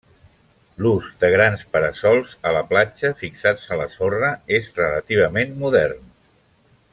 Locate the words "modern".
5.67-6.11